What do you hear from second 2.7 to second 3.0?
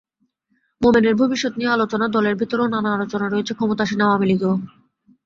নানা